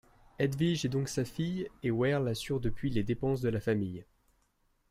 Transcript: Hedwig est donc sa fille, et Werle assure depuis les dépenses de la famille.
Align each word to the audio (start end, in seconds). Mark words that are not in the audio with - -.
Hedwig 0.39 0.83
est 0.83 0.87
donc 0.91 1.09
sa 1.09 1.23
fille, 1.25 1.67
et 1.83 1.91
Werle 1.91 2.27
assure 2.27 2.59
depuis 2.59 2.89
les 2.89 3.03
dépenses 3.03 3.41
de 3.41 3.49
la 3.49 3.59
famille. 3.59 4.03